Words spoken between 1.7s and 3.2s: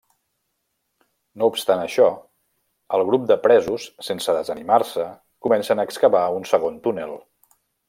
això, el